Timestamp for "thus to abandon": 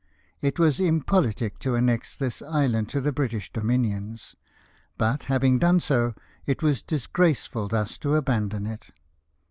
7.67-8.65